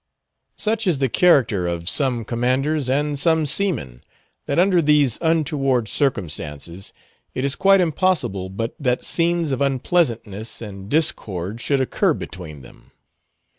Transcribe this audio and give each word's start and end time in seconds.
Such 0.57 0.87
is 0.87 0.97
the 0.97 1.09
character 1.09 1.67
of 1.67 1.87
some 1.87 2.25
commanders 2.25 2.89
and 2.89 3.19
some 3.19 3.45
seamen, 3.45 4.03
that 4.47 4.57
under 4.57 4.81
these 4.81 5.19
untoward 5.21 5.87
circumstances, 5.87 6.91
it 7.35 7.45
is 7.45 7.53
quite 7.55 7.81
impossible 7.81 8.49
but 8.49 8.73
that 8.79 9.05
scenes 9.05 9.51
of 9.51 9.61
unpleasantness 9.61 10.59
and 10.59 10.89
discord 10.89 11.61
should 11.61 11.79
occur 11.81 12.15
between 12.15 12.63
them. 12.63 12.89